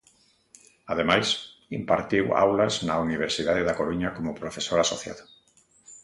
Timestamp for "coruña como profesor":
3.79-4.77